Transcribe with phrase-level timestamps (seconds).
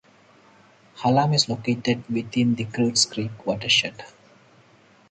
[0.95, 4.03] Hallam is located within the Kreutz Creek watershed.